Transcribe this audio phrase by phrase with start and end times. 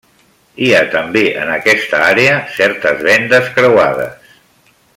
[0.67, 4.35] Hi ha també en aquesta àrea certes vendes creuades.